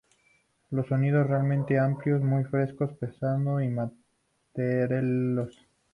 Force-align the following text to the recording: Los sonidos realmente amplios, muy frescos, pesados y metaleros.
Los 0.71 0.87
sonidos 0.87 1.27
realmente 1.27 1.77
amplios, 1.77 2.23
muy 2.23 2.43
frescos, 2.45 2.91
pesados 2.93 3.61
y 3.61 3.67
metaleros. 3.67 5.55